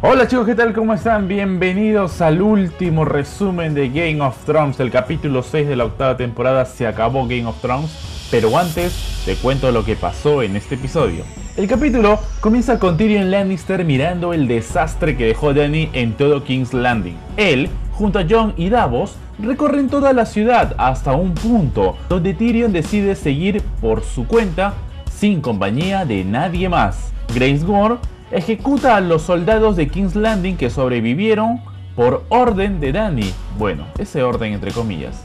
[0.00, 0.72] Hola chicos, ¿qué tal?
[0.74, 1.26] ¿Cómo están?
[1.26, 4.78] Bienvenidos al último resumen de Game of Thrones.
[4.78, 9.34] El capítulo 6 de la octava temporada se acabó Game of Thrones, pero antes te
[9.34, 11.24] cuento lo que pasó en este episodio.
[11.56, 16.72] El capítulo comienza con Tyrion Lannister mirando el desastre que dejó Dany en todo King's
[16.72, 17.16] Landing.
[17.36, 22.72] Él, junto a Jon y Davos, recorren toda la ciudad hasta un punto donde Tyrion
[22.72, 24.74] decide seguir por su cuenta
[25.10, 27.12] sin compañía de nadie más.
[27.34, 27.96] Grace Gore
[28.30, 31.60] ejecuta a los soldados de King's Landing que sobrevivieron
[31.96, 33.32] por orden de Dany.
[33.58, 35.24] Bueno, ese orden entre comillas.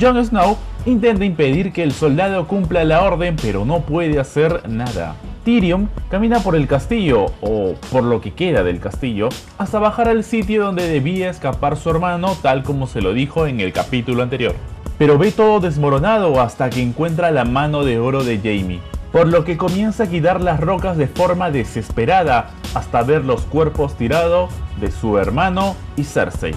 [0.00, 0.56] Jon Snow
[0.86, 5.16] intenta impedir que el soldado cumpla la orden, pero no puede hacer nada.
[5.44, 9.28] Tyrion camina por el castillo, o por lo que queda del castillo,
[9.58, 13.60] hasta bajar al sitio donde debía escapar su hermano, tal como se lo dijo en
[13.60, 14.54] el capítulo anterior.
[14.98, 19.44] Pero ve todo desmoronado hasta que encuentra la mano de oro de Jaime por lo
[19.44, 24.90] que comienza a quitar las rocas de forma desesperada hasta ver los cuerpos tirados de
[24.90, 26.54] su hermano y Cersei.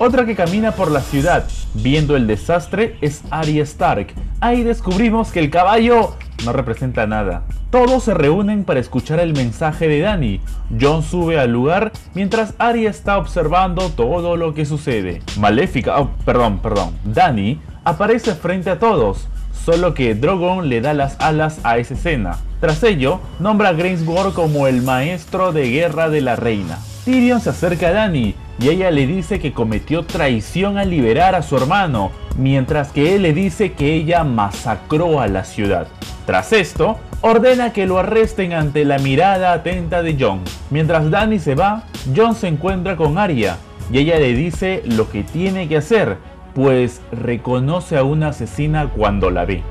[0.00, 4.14] Otra que camina por la ciudad viendo el desastre es Arya Stark.
[4.40, 7.42] Ahí descubrimos que el caballo no representa nada.
[7.70, 10.40] Todos se reúnen para escuchar el mensaje de Dani.
[10.80, 15.22] John sube al lugar mientras Arya está observando todo lo que sucede.
[15.38, 16.94] Maléfica, oh, perdón, perdón.
[17.04, 19.28] Dani aparece frente a todos,
[19.64, 22.38] solo que Drogon le da las alas a esa escena.
[22.60, 26.78] Tras ello, nombra a Greensburg como el maestro de guerra de la reina.
[27.08, 31.40] Tyrion se acerca a Dani y ella le dice que cometió traición al liberar a
[31.40, 35.88] su hermano, mientras que él le dice que ella masacró a la ciudad.
[36.26, 40.42] Tras esto, ordena que lo arresten ante la mirada atenta de John.
[40.68, 43.56] Mientras Danny se va, John se encuentra con Arya
[43.90, 46.18] y ella le dice lo que tiene que hacer,
[46.54, 49.62] pues reconoce a una asesina cuando la ve.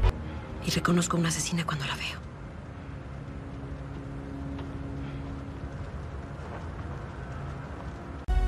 [0.66, 2.17] Y reconozco a una asesina cuando la veo.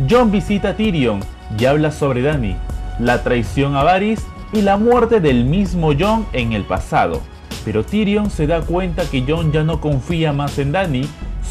[0.08, 1.22] John visita a Tyrion
[1.58, 2.56] y habla sobre Dany,
[3.00, 4.22] la traición a Varys
[4.54, 7.22] y la muerte del mismo John en el pasado
[7.66, 11.08] pero Tyrion se da cuenta que Jon ya no confía más en Dany,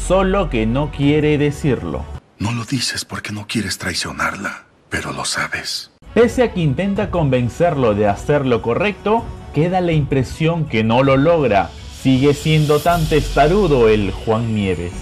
[0.07, 2.03] solo que no quiere decirlo.
[2.39, 5.91] No lo dices porque no quieres traicionarla, pero lo sabes.
[6.13, 9.23] Pese a que intenta convencerlo de hacer lo correcto,
[9.53, 11.69] queda la impresión que no lo logra.
[12.01, 14.93] Sigue siendo tan testarudo el Juan Nieves.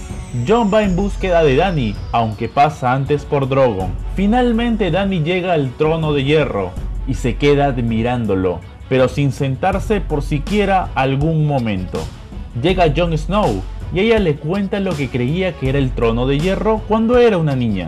[0.46, 3.92] Jon va en búsqueda de Dany, aunque pasa antes por Drogon.
[4.14, 6.72] Finalmente Dany llega al trono de hierro
[7.06, 12.00] y se queda admirándolo pero sin sentarse por siquiera algún momento.
[12.60, 13.62] Llega Jon Snow
[13.92, 17.38] y ella le cuenta lo que creía que era el trono de hierro cuando era
[17.38, 17.86] una niña.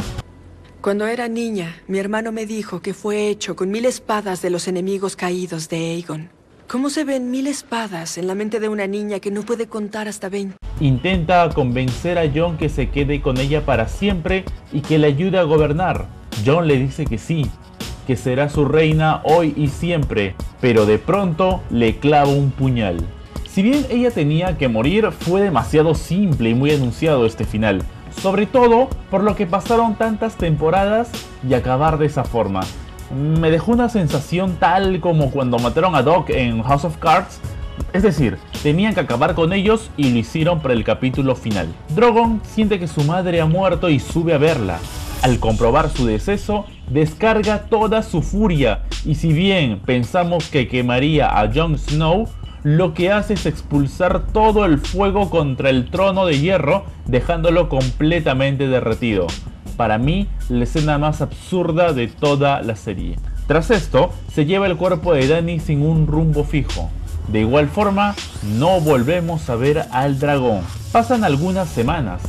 [0.80, 4.66] Cuando era niña, mi hermano me dijo que fue hecho con mil espadas de los
[4.66, 6.30] enemigos caídos de Aegon.
[6.68, 10.08] ¿Cómo se ven mil espadas en la mente de una niña que no puede contar
[10.08, 10.59] hasta 20?
[10.80, 15.38] Intenta convencer a Jon que se quede con ella para siempre y que le ayude
[15.38, 16.06] a gobernar.
[16.44, 17.46] Jon le dice que sí,
[18.06, 22.96] que será su reina hoy y siempre, pero de pronto le clava un puñal.
[23.46, 27.82] Si bien ella tenía que morir, fue demasiado simple y muy anunciado este final,
[28.22, 31.10] sobre todo por lo que pasaron tantas temporadas
[31.46, 32.60] y acabar de esa forma.
[33.14, 37.40] Me dejó una sensación tal como cuando mataron a Doc en House of Cards,
[37.92, 41.68] es decir, tenían que acabar con ellos y lo hicieron para el capítulo final.
[41.94, 44.78] Drogon siente que su madre ha muerto y sube a verla.
[45.22, 51.50] Al comprobar su deceso, descarga toda su furia y si bien pensamos que quemaría a
[51.52, 52.28] Jon Snow,
[52.62, 58.68] lo que hace es expulsar todo el fuego contra el trono de hierro, dejándolo completamente
[58.68, 59.26] derretido.
[59.78, 63.16] Para mí, la escena más absurda de toda la serie.
[63.46, 66.90] Tras esto, se lleva el cuerpo de Dany sin un rumbo fijo.
[67.32, 68.14] De igual forma,
[68.58, 70.62] no volvemos a ver al dragón.
[70.92, 72.22] Pasan algunas semanas,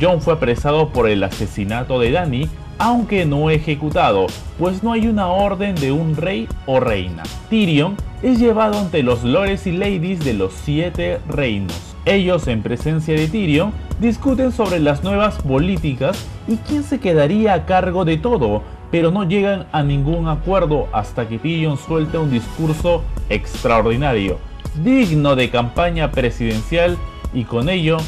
[0.00, 2.48] John fue apresado por el asesinato de Dany,
[2.78, 4.26] aunque no ejecutado,
[4.58, 7.22] pues no hay una orden de un rey o reina.
[7.48, 11.94] Tyrion es llevado ante los lores y ladies de los siete reinos.
[12.04, 17.64] Ellos, en presencia de Tyrion, discuten sobre las nuevas políticas y quién se quedaría a
[17.66, 23.04] cargo de todo, pero no llegan a ningún acuerdo hasta que Tyrion suelta un discurso
[23.28, 24.38] extraordinario,
[24.82, 26.96] digno de campaña presidencial
[27.32, 27.98] y con ello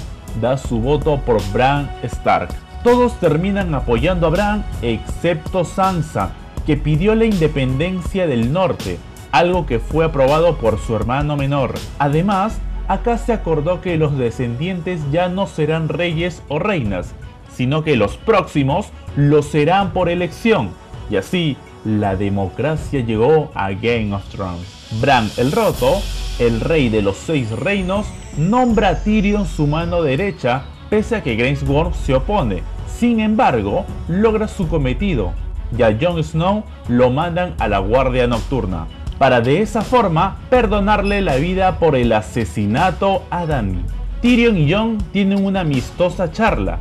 [0.41, 2.49] da su voto por Bran Stark.
[2.83, 6.33] Todos terminan apoyando a Bran excepto Sansa,
[6.67, 8.99] que pidió la independencia del norte,
[9.33, 11.75] algo que fue aprobado por su hermano menor.
[11.99, 12.59] Además,
[12.89, 17.15] acá se acordó que los descendientes ya no serán reyes o reinas,
[17.55, 20.71] sino que los próximos lo serán por elección.
[21.11, 24.67] Y así, la democracia llegó a Game of Thrones.
[25.01, 26.01] Bran el Roto,
[26.39, 31.57] el rey de los seis reinos, nombra a Tyrion su mano derecha pese a que
[31.67, 32.63] Worm se opone.
[32.87, 35.33] Sin embargo, logra su cometido
[35.77, 38.87] y a Jon Snow lo mandan a la guardia nocturna
[39.19, 43.83] para de esa forma perdonarle la vida por el asesinato a Dany.
[44.21, 46.81] Tyrion y Jon tienen una amistosa charla,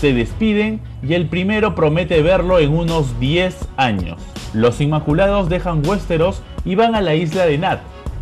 [0.00, 4.20] se despiden y el primero promete verlo en unos 10 años.
[4.52, 7.80] Los Inmaculados dejan Westeros y van a la isla de Nat,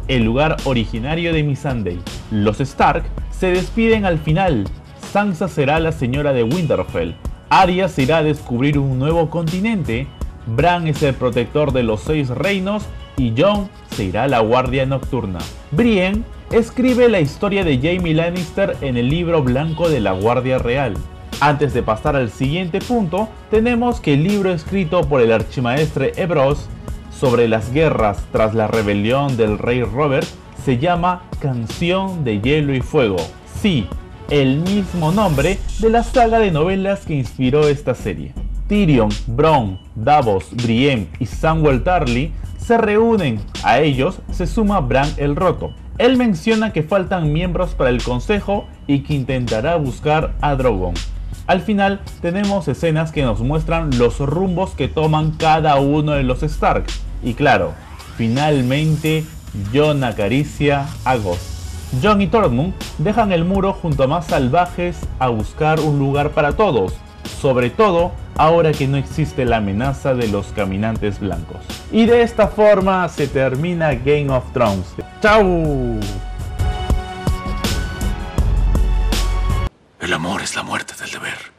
[0.08, 1.98] el lugar originario de Missandei.
[2.30, 4.64] Los Stark se despiden al final.
[5.12, 7.14] Sansa será la señora de Winterfell.
[7.50, 10.06] Arya se irá a descubrir un nuevo continente.
[10.46, 12.84] Bran es el protector de los seis reinos
[13.16, 15.38] y Jon se irá a la guardia nocturna.
[15.70, 20.94] Brienne escribe la historia de Jaime Lannister en el libro blanco de la Guardia Real.
[21.40, 26.68] Antes de pasar al siguiente punto, tenemos que el libro escrito por el archimaestre Ebros
[27.22, 30.26] sobre las guerras tras la rebelión del rey Robert
[30.64, 33.18] se llama Canción de Hielo y Fuego.
[33.60, 33.86] Sí,
[34.28, 38.34] el mismo nombre de la saga de novelas que inspiró esta serie.
[38.66, 43.40] Tyrion, Bronn, Davos, Brienne y Samuel Tarly se reúnen.
[43.62, 45.70] A ellos se suma Bran el Roto.
[45.98, 50.94] Él menciona que faltan miembros para el consejo y que intentará buscar a Drogon.
[51.46, 56.42] Al final tenemos escenas que nos muestran los rumbos que toman cada uno de los
[56.42, 56.86] Stark.
[57.22, 57.74] Y claro,
[58.16, 59.24] finalmente
[59.72, 61.52] Jon acaricia a Ghost.
[62.02, 66.56] Jon y Tormund dejan el muro junto a más salvajes a buscar un lugar para
[66.56, 66.94] todos,
[67.40, 71.60] sobre todo ahora que no existe la amenaza de los caminantes blancos.
[71.90, 74.86] Y de esta forma se termina Game of Thrones.
[75.20, 76.00] ¡Chao!
[80.00, 81.51] El amor es la muerte del deber.